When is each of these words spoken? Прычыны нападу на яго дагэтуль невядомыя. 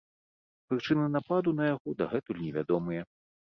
Прычыны 0.71 1.05
нападу 1.17 1.53
на 1.59 1.67
яго 1.75 1.95
дагэтуль 2.01 2.41
невядомыя. 2.47 3.07